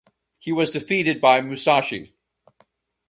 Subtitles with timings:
[0.39, 2.15] He was defeated by Musashi.